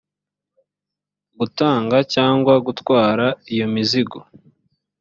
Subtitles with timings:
[1.39, 4.19] gutanga cyangwa gutwara iyo mizigo